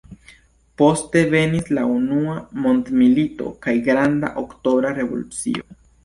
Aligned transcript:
Poste 0.81 1.21
venis 1.33 1.67
la 1.77 1.83
unua 1.95 2.37
mondmilito 2.63 3.51
kaj 3.65 3.75
Granda 3.89 4.31
Oktobra 4.43 4.95
Revolucio. 5.01 5.69